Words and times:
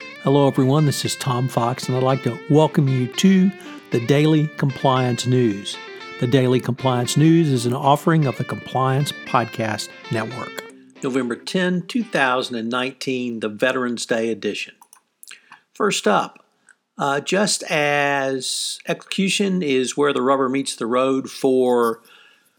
Hello, 0.00 0.48
everyone. 0.48 0.86
This 0.86 1.04
is 1.04 1.14
Tom 1.16 1.48
Fox, 1.48 1.88
and 1.88 1.96
I'd 1.96 2.02
like 2.02 2.22
to 2.24 2.38
welcome 2.50 2.88
you 2.88 3.06
to 3.06 3.50
the 3.92 4.04
Daily 4.06 4.48
Compliance 4.56 5.24
News. 5.24 5.76
The 6.18 6.26
Daily 6.26 6.60
Compliance 6.60 7.16
News 7.16 7.48
is 7.48 7.64
an 7.64 7.72
offering 7.72 8.26
of 8.26 8.36
the 8.36 8.44
Compliance 8.44 9.12
Podcast 9.26 9.88
Network. 10.10 10.64
November 11.02 11.36
10, 11.36 11.86
2019, 11.86 13.40
the 13.40 13.48
Veterans 13.48 14.04
Day 14.04 14.30
edition. 14.30 14.74
First 15.72 16.08
up, 16.08 16.44
uh, 16.98 17.20
just 17.20 17.62
as 17.70 18.80
execution 18.88 19.62
is 19.62 19.96
where 19.96 20.12
the 20.12 20.22
rubber 20.22 20.48
meets 20.48 20.74
the 20.74 20.86
road 20.86 21.30
for 21.30 22.02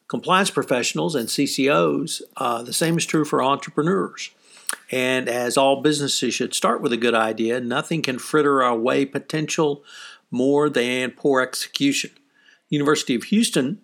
compliance 0.07 0.49
professionals 0.49 1.15
and 1.15 1.27
CCOs, 1.27 2.21
uh, 2.37 2.63
the 2.63 2.73
same 2.73 2.97
is 2.97 3.05
true 3.05 3.25
for 3.25 3.43
entrepreneurs. 3.43 4.31
And 4.91 5.27
as 5.27 5.57
all 5.57 5.81
businesses 5.81 6.33
should 6.33 6.53
start 6.53 6.81
with 6.81 6.93
a 6.93 6.97
good 6.97 7.15
idea, 7.15 7.59
nothing 7.59 8.01
can 8.01 8.19
fritter 8.19 8.61
away 8.61 9.05
potential 9.05 9.83
more 10.31 10.69
than 10.69 11.11
poor 11.11 11.41
execution. 11.41 12.11
University 12.69 13.15
of 13.15 13.23
Houston, 13.25 13.81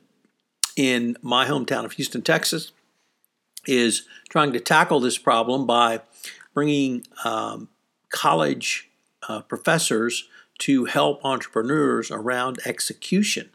in 0.76 1.18
my 1.22 1.46
hometown 1.46 1.86
of 1.86 1.94
Houston, 1.94 2.22
Texas, 2.22 2.72
is 3.66 4.04
trying 4.30 4.52
to 4.54 4.60
tackle 4.60 5.00
this 5.00 5.18
problem 5.18 5.66
by 5.66 6.02
bringing 6.54 7.06
um, 7.24 7.70
college 8.10 8.90
uh, 9.28 9.42
professors 9.42 10.28
to 10.60 10.86
help 10.86 11.24
entrepreneurs 11.24 12.12
around 12.12 12.60
execution, 12.66 13.50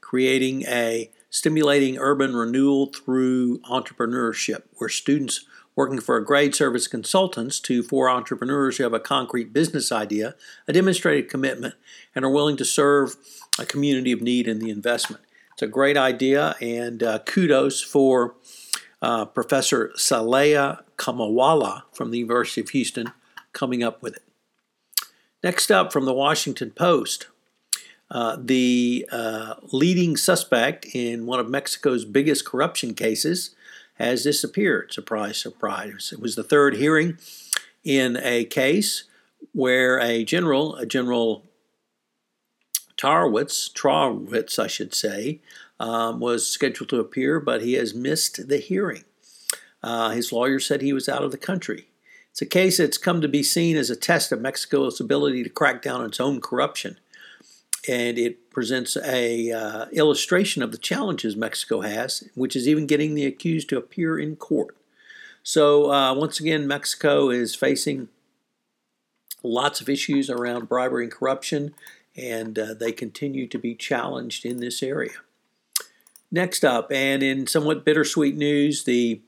creating 0.00 0.64
a 0.66 1.10
stimulating 1.30 1.98
urban 1.98 2.34
renewal 2.34 2.86
through 2.86 3.58
entrepreneurship, 3.60 4.62
where 4.74 4.88
students 4.88 5.44
working 5.78 6.00
for 6.00 6.16
a 6.16 6.24
grade 6.24 6.56
service 6.56 6.88
consultants 6.88 7.60
to 7.60 7.84
four 7.84 8.10
entrepreneurs 8.10 8.76
who 8.76 8.82
have 8.82 8.92
a 8.92 8.98
concrete 8.98 9.52
business 9.52 9.92
idea, 9.92 10.34
a 10.66 10.72
demonstrated 10.72 11.30
commitment, 11.30 11.72
and 12.16 12.24
are 12.24 12.30
willing 12.30 12.56
to 12.56 12.64
serve 12.64 13.14
a 13.60 13.64
community 13.64 14.10
of 14.10 14.20
need 14.20 14.48
in 14.48 14.58
the 14.58 14.70
investment. 14.70 15.22
It's 15.52 15.62
a 15.62 15.68
great 15.68 15.96
idea, 15.96 16.56
and 16.60 17.00
uh, 17.00 17.20
kudos 17.20 17.80
for 17.80 18.34
uh, 19.00 19.26
Professor 19.26 19.92
Saleha 19.96 20.82
Khumawala 20.96 21.82
from 21.92 22.10
the 22.10 22.18
University 22.18 22.60
of 22.60 22.70
Houston 22.70 23.12
coming 23.52 23.84
up 23.84 24.02
with 24.02 24.16
it. 24.16 24.24
Next 25.44 25.70
up 25.70 25.92
from 25.92 26.06
the 26.06 26.12
Washington 26.12 26.72
Post, 26.72 27.28
uh, 28.10 28.36
the 28.36 29.06
uh, 29.12 29.54
leading 29.70 30.16
suspect 30.16 30.86
in 30.92 31.24
one 31.24 31.38
of 31.38 31.48
Mexico's 31.48 32.04
biggest 32.04 32.44
corruption 32.44 32.94
cases 32.94 33.54
has 33.98 34.22
disappeared. 34.22 34.92
Surprise, 34.92 35.38
surprise. 35.38 36.10
It 36.12 36.20
was 36.20 36.36
the 36.36 36.44
third 36.44 36.76
hearing 36.76 37.18
in 37.84 38.16
a 38.22 38.44
case 38.44 39.04
where 39.52 40.00
a 40.00 40.24
general, 40.24 40.76
a 40.76 40.86
General 40.86 41.44
Tarwitz, 42.96 43.72
Trauwitz, 43.72 44.58
I 44.58 44.66
should 44.66 44.94
say, 44.94 45.40
um, 45.80 46.20
was 46.20 46.48
scheduled 46.48 46.88
to 46.90 47.00
appear, 47.00 47.38
but 47.38 47.62
he 47.62 47.74
has 47.74 47.94
missed 47.94 48.48
the 48.48 48.58
hearing. 48.58 49.04
Uh, 49.82 50.10
his 50.10 50.32
lawyer 50.32 50.58
said 50.58 50.82
he 50.82 50.92
was 50.92 51.08
out 51.08 51.22
of 51.22 51.30
the 51.30 51.38
country. 51.38 51.88
It's 52.30 52.42
a 52.42 52.46
case 52.46 52.78
that's 52.78 52.98
come 52.98 53.20
to 53.20 53.28
be 53.28 53.42
seen 53.42 53.76
as 53.76 53.90
a 53.90 53.96
test 53.96 54.32
of 54.32 54.40
Mexico's 54.40 55.00
ability 55.00 55.44
to 55.44 55.50
crack 55.50 55.82
down 55.82 56.00
on 56.00 56.06
its 56.06 56.20
own 56.20 56.40
corruption 56.40 56.98
and 57.88 58.18
it 58.18 58.50
presents 58.50 58.96
a 58.98 59.50
uh, 59.50 59.86
illustration 59.92 60.62
of 60.62 60.72
the 60.72 60.78
challenges 60.78 61.34
Mexico 61.34 61.80
has, 61.80 62.28
which 62.34 62.54
is 62.54 62.68
even 62.68 62.86
getting 62.86 63.14
the 63.14 63.24
accused 63.24 63.68
to 63.70 63.78
appear 63.78 64.18
in 64.18 64.36
court. 64.36 64.76
So 65.42 65.90
uh, 65.90 66.14
once 66.14 66.38
again, 66.38 66.66
Mexico 66.66 67.30
is 67.30 67.54
facing 67.54 68.08
lots 69.42 69.80
of 69.80 69.88
issues 69.88 70.28
around 70.28 70.68
bribery 70.68 71.04
and 71.04 71.12
corruption, 71.12 71.74
and 72.16 72.58
uh, 72.58 72.74
they 72.74 72.92
continue 72.92 73.46
to 73.46 73.58
be 73.58 73.74
challenged 73.74 74.44
in 74.44 74.58
this 74.58 74.82
area. 74.82 75.12
Next 76.30 76.64
up, 76.64 76.92
and 76.92 77.22
in 77.22 77.46
somewhat 77.46 77.86
bittersweet 77.86 78.36
news, 78.36 78.84
the 78.84 79.22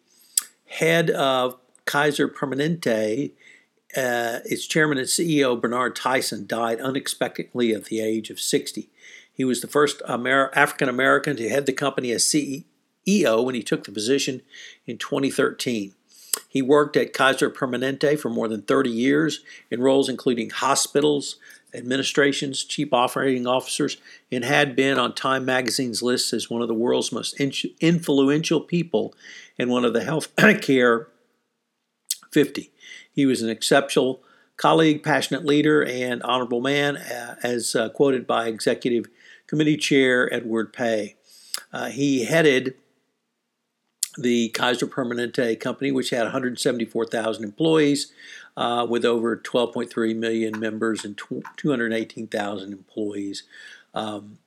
head 0.67 1.09
of 1.11 1.57
Kaiser 1.87 2.29
Permanente 2.29 3.33
uh, 3.97 4.41
its 4.45 4.67
chairman 4.67 4.99
and 4.99 5.07
CEO, 5.07 5.61
Bernard 5.61 5.97
Tyson, 5.97 6.47
died 6.47 6.81
unexpectedly 6.81 7.73
at 7.73 7.87
the 7.87 8.01
age 8.01 8.31
of 8.31 8.41
60. 8.41 8.89
He 9.33 9.45
was 9.45 9.61
the 9.61 9.69
first 9.69 10.03
Amer- 10.09 10.53
African 10.55 10.89
American 10.89 11.37
to 11.37 11.49
head 11.49 11.67
the 11.67 11.73
company 11.73 12.13
as 12.13 12.25
CEO 12.25 13.45
when 13.45 13.55
he 13.55 13.63
took 13.63 13.85
the 13.85 13.93
position 13.93 14.43
in 14.87 14.99
2013. 14.99 15.95
He 16.49 16.63
worked 16.63 16.97
at 16.97 17.13
Kaiser 17.13 17.51
Permanente 17.51 18.19
for 18.19 18.29
more 18.29 18.49
than 18.49 18.63
30 18.63 18.91
years 18.91 19.41
in 19.71 19.81
roles 19.81 20.09
including 20.09 20.51
hospitals, 20.51 21.37
administrations, 21.75 22.65
chief 22.65 22.93
operating 22.93 23.47
officers, 23.47 23.97
and 24.31 24.45
had 24.45 24.77
been 24.77 24.99
on 24.99 25.15
Time 25.15 25.45
magazine's 25.45 26.03
list 26.03 26.33
as 26.33 26.51
one 26.51 26.63
of 26.63 26.69
the 26.69 26.75
world's 26.75 27.13
most 27.13 27.41
influential 27.81 28.61
people 28.61 29.15
and 29.59 29.71
one 29.71 29.85
of 29.85 29.93
the 29.93 30.01
healthcare 30.01 31.07
50. 32.31 32.71
He 33.13 33.27
was 33.27 33.43
an 33.43 33.51
exceptional 33.51 34.23
colleague, 34.57 35.03
passionate 35.03 35.45
leader, 35.45 35.85
and 35.85 36.23
honorable 36.23 36.61
man, 36.61 36.97
uh, 36.97 37.37
as 37.43 37.75
uh, 37.75 37.89
quoted 37.89 38.27
by 38.27 38.47
Executive 38.47 39.07
Committee 39.47 39.77
Chair 39.77 40.33
Edward 40.33 40.73
Pei. 40.73 41.17
Uh, 41.73 41.87
he 41.87 42.25
headed 42.25 42.75
the 44.19 44.49
Kaiser 44.51 44.87
Permanente 44.87 45.59
company, 45.59 45.91
which 45.93 46.11
had 46.11 46.23
174,000 46.25 47.45
employees 47.45 48.13
uh, 48.57 48.87
with 48.89 49.05
over 49.05 49.37
12.3 49.37 50.17
million 50.17 50.59
members 50.59 51.05
and 51.05 51.19
218,000 51.57 52.73
employees 52.73 53.45
um, 53.95 54.39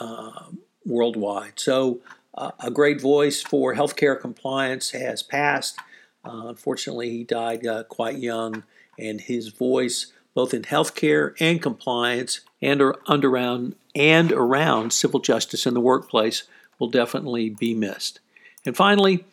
uh, 0.00 0.44
worldwide. 0.86 1.52
So, 1.56 2.00
uh, 2.34 2.52
a 2.60 2.70
great 2.70 3.00
voice 3.00 3.42
for 3.42 3.74
healthcare 3.74 4.18
compliance 4.18 4.90
has 4.90 5.22
passed. 5.22 5.78
Uh, 6.24 6.46
unfortunately, 6.46 7.10
he 7.10 7.24
died 7.24 7.66
uh, 7.66 7.84
quite 7.84 8.18
young, 8.18 8.64
and 8.98 9.20
his 9.20 9.48
voice, 9.48 10.12
both 10.34 10.52
in 10.52 10.62
healthcare 10.62 11.34
and 11.40 11.62
compliance, 11.62 12.40
and 12.60 12.80
around 12.80 13.74
and 13.94 14.32
around 14.32 14.92
civil 14.92 15.20
justice 15.20 15.66
in 15.66 15.74
the 15.74 15.80
workplace, 15.80 16.44
will 16.78 16.90
definitely 16.90 17.50
be 17.50 17.74
missed. 17.74 18.20
And 18.64 18.76
finally, 18.76 19.24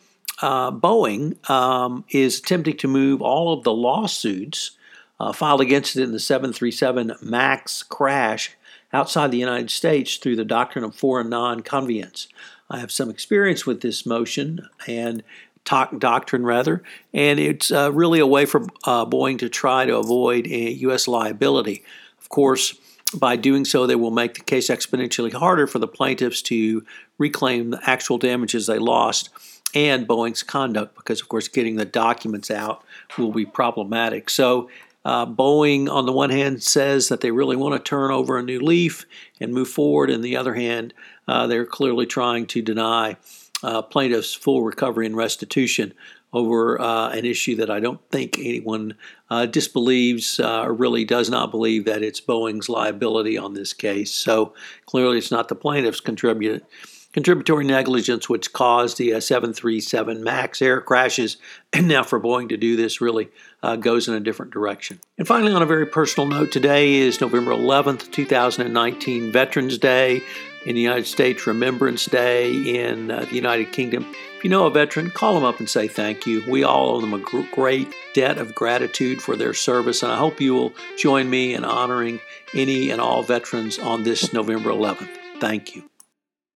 uh, 0.41 0.71
Boeing 0.71 1.49
um, 1.49 2.05
is 2.09 2.39
attempting 2.39 2.77
to 2.77 2.87
move 2.87 3.21
all 3.21 3.53
of 3.53 3.63
the 3.63 3.73
lawsuits 3.73 4.71
uh, 5.19 5.31
filed 5.31 5.61
against 5.61 5.95
it 5.95 6.03
in 6.03 6.11
the 6.11 6.19
737 6.19 7.15
MAX 7.21 7.83
crash 7.83 8.55
outside 8.91 9.31
the 9.31 9.37
United 9.37 9.71
States 9.71 10.17
through 10.17 10.35
the 10.35 10.45
doctrine 10.45 10.83
of 10.83 10.95
forum 10.95 11.29
non 11.29 11.61
conveniens. 11.61 12.27
I 12.69 12.79
have 12.79 12.91
some 12.91 13.09
experience 13.09 13.65
with 13.65 13.81
this 13.81 14.05
motion, 14.05 14.67
and 14.87 15.23
doctrine 15.65 16.43
rather, 16.43 16.83
and 17.13 17.39
it's 17.39 17.71
uh, 17.71 17.91
really 17.91 18.19
a 18.19 18.27
way 18.27 18.45
for 18.45 18.63
uh, 18.85 19.05
Boeing 19.05 19.39
to 19.39 19.49
try 19.49 19.85
to 19.85 19.97
avoid 19.97 20.47
U.S. 20.47 21.07
liability. 21.07 21.83
Of 22.19 22.29
course, 22.29 22.75
by 23.13 23.35
doing 23.35 23.65
so, 23.65 23.85
they 23.85 23.95
will 23.95 24.11
make 24.11 24.35
the 24.35 24.41
case 24.41 24.69
exponentially 24.69 25.33
harder 25.33 25.67
for 25.67 25.79
the 25.79 25.87
plaintiffs 25.87 26.41
to 26.43 26.85
reclaim 27.17 27.71
the 27.71 27.79
actual 27.83 28.17
damages 28.17 28.67
they 28.67 28.79
lost 28.79 29.29
and 29.73 30.07
Boeing's 30.07 30.41
conduct, 30.41 30.95
because 30.95 31.21
of 31.21 31.27
course, 31.27 31.47
getting 31.47 31.75
the 31.75 31.85
documents 31.85 32.49
out 32.49 32.83
will 33.17 33.31
be 33.31 33.45
problematic. 33.45 34.29
So. 34.29 34.69
Uh, 35.07 35.23
Boeing, 35.23 35.87
on 35.87 36.07
the 36.07 36.11
one 36.11 36.31
hand, 36.31 36.63
says 36.63 37.09
that 37.09 37.21
they 37.21 37.29
really 37.29 37.55
want 37.55 37.75
to 37.75 37.89
turn 37.89 38.09
over 38.09 38.39
a 38.39 38.41
new 38.41 38.59
leaf 38.59 39.05
and 39.39 39.53
move 39.53 39.67
forward. 39.67 40.09
and 40.09 40.23
the 40.23 40.35
other 40.35 40.55
hand, 40.55 40.95
uh, 41.27 41.45
they're 41.45 41.63
clearly 41.63 42.07
trying 42.07 42.47
to 42.47 42.59
deny 42.63 43.15
uh, 43.63 43.81
plaintiffs 43.81 44.33
full 44.33 44.63
recovery 44.63 45.05
and 45.05 45.15
restitution 45.15 45.93
over 46.33 46.79
uh, 46.81 47.09
an 47.11 47.25
issue 47.25 47.55
that 47.55 47.69
I 47.69 47.79
don't 47.79 48.01
think 48.11 48.37
anyone 48.37 48.95
uh, 49.29 49.45
disbelieves 49.45 50.39
uh, 50.39 50.63
or 50.63 50.73
really 50.73 51.05
does 51.05 51.29
not 51.29 51.49
believe 51.49 51.85
that 51.85 52.03
it's 52.03 52.19
Boeing's 52.19 52.67
liability 52.67 53.37
on 53.37 53.53
this 53.53 53.71
case. 53.71 54.11
So 54.11 54.53
clearly, 54.85 55.17
it's 55.17 55.31
not 55.31 55.47
the 55.47 55.55
plaintiffs 55.55 56.01
contributory 56.01 57.63
negligence, 57.63 58.27
which 58.27 58.51
caused 58.51 58.97
the 58.97 59.13
uh, 59.13 59.21
737 59.21 60.21
MAX 60.21 60.61
air 60.61 60.81
crashes. 60.81 61.37
And 61.71 61.87
now 61.87 62.03
for 62.03 62.19
Boeing 62.19 62.49
to 62.49 62.57
do 62.57 62.75
this 62.75 62.99
really 62.99 63.29
uh, 63.63 63.77
goes 63.77 64.09
in 64.09 64.13
a 64.13 64.19
different 64.19 64.51
direction. 64.51 64.99
And 65.17 65.25
finally, 65.25 65.53
on 65.53 65.61
a 65.61 65.65
very 65.65 65.85
personal 65.85 66.27
note, 66.27 66.51
today 66.51 66.95
is 66.95 67.21
November 67.21 67.51
11th, 67.51 68.11
2019, 68.11 69.31
Veterans 69.31 69.77
Day 69.77 70.21
in 70.65 70.75
the 70.75 70.81
United 70.81 71.05
States, 71.05 71.47
Remembrance 71.47 72.05
Day 72.05 72.51
in 72.53 73.11
uh, 73.11 73.25
the 73.25 73.35
United 73.35 73.71
Kingdom. 73.71 74.05
If 74.37 74.43
you 74.43 74.49
know 74.49 74.65
a 74.65 74.71
veteran, 74.71 75.11
call 75.11 75.35
them 75.35 75.43
up 75.43 75.59
and 75.59 75.69
say 75.69 75.87
thank 75.87 76.25
you. 76.25 76.43
We 76.49 76.63
all 76.63 76.95
owe 76.95 77.01
them 77.01 77.13
a 77.13 77.19
great 77.53 77.93
debt 78.13 78.37
of 78.37 78.55
gratitude 78.55 79.21
for 79.21 79.35
their 79.35 79.53
service, 79.53 80.03
and 80.03 80.11
I 80.11 80.17
hope 80.17 80.41
you 80.41 80.53
will 80.53 80.73
join 80.97 81.29
me 81.29 81.53
in 81.53 81.63
honoring 81.63 82.19
any 82.53 82.89
and 82.89 82.99
all 82.99 83.23
veterans 83.23 83.79
on 83.79 84.03
this 84.03 84.33
November 84.33 84.71
11th. 84.71 85.15
Thank 85.39 85.75
you. 85.75 85.83